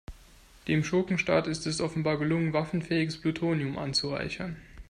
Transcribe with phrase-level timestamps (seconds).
[0.67, 4.55] Dem Schurkenstaat ist es offenbar gelungen, waffenfähiges Plutonium anzureichern.